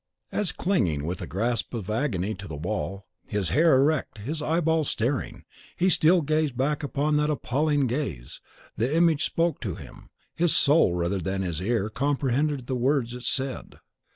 As, 0.31 0.51
clinging 0.51 1.05
with 1.05 1.19
the 1.19 1.27
grasp 1.27 1.75
of 1.75 1.87
agony 1.87 2.33
to 2.33 2.47
the 2.47 2.55
wall, 2.55 3.05
his 3.27 3.49
hair 3.49 3.75
erect, 3.75 4.17
his 4.17 4.41
eyeballs 4.41 4.89
starting, 4.89 5.45
he 5.77 5.89
still 5.89 6.23
gazed 6.23 6.57
back 6.57 6.81
upon 6.81 7.17
that 7.17 7.29
appalling 7.29 7.85
gaze, 7.85 8.41
the 8.75 8.91
Image 8.91 9.23
spoke 9.23 9.61
to 9.61 9.75
him: 9.75 10.09
his 10.33 10.55
soul 10.55 10.95
rather 10.95 11.19
than 11.19 11.43
his 11.43 11.61
ear 11.61 11.87
comprehended 11.87 12.65
the 12.65 12.73
words 12.75 13.13
it 13.13 13.21
said. 13.21 13.75